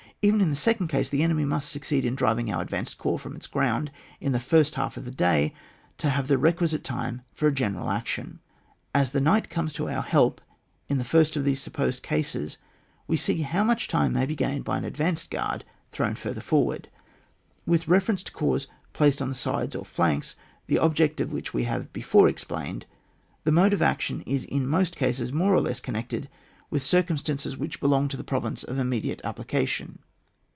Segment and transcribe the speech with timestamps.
[0.23, 3.35] Even in the second case the enemy must succeed in driving our advanced guard from
[3.35, 3.89] its ground
[4.19, 5.51] in the first half of the day
[5.97, 8.37] to have the requisite time for a general action.
[8.93, 10.39] As the night comes to our help
[10.87, 12.59] in the first of these supposed cases,
[13.07, 16.87] we see how much time may be gained by an advanced guard thrown further forward.
[17.65, 20.35] With reference to corps placed on the sides or flanks,
[20.67, 22.85] the object of which we have before explained,
[23.43, 26.29] the mode of action is in most cases more or less connected
[26.69, 29.97] with circumstances which belong to the province of immediate application.